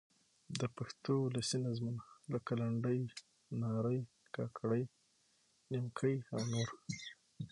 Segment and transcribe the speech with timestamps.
[0.59, 2.03] د پښتو اولسي نظمونه؛
[2.33, 2.99] لکه: لنډۍ،
[3.61, 3.99] نارې،
[4.35, 4.83] کاکړۍ،
[5.71, 6.69] نیمکۍ او نور.